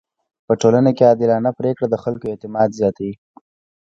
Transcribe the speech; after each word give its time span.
په 0.45 0.53
ټولنه 0.61 0.91
کي 0.97 1.03
عادلانه 1.09 1.51
پریکړه 1.59 1.87
د 1.89 1.95
خلکو 2.03 2.25
اعتماد 2.29 2.69
زياتوي. 2.79 3.13